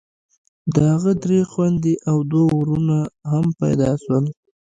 د 0.73 0.75
هغه 0.91 1.11
درې 1.23 1.39
خويندې 1.51 1.93
او 2.09 2.17
دوه 2.31 2.45
ورونه 2.59 2.97
هم 3.31 3.45
پيدا 3.61 3.89
سول. 4.03 4.25